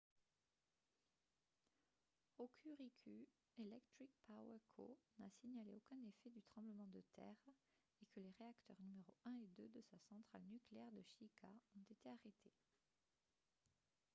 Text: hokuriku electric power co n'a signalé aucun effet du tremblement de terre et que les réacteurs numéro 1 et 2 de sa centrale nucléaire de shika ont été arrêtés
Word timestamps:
hokuriku 2.35 3.15
electric 3.63 4.11
power 4.27 4.59
co 4.71 4.85
n'a 5.19 5.29
signalé 5.29 5.71
aucun 5.75 6.01
effet 6.09 6.31
du 6.31 6.41
tremblement 6.41 6.87
de 6.87 7.03
terre 7.13 7.37
et 8.01 8.05
que 8.07 8.19
les 8.19 8.33
réacteurs 8.39 8.81
numéro 8.81 9.13
1 9.25 9.31
et 9.43 9.47
2 9.57 9.67
de 9.69 9.81
sa 9.91 9.99
centrale 10.09 10.41
nucléaire 10.49 10.91
de 10.93 11.03
shika 11.03 11.51
ont 11.77 11.83
été 11.91 12.09
arrêtés 12.09 12.51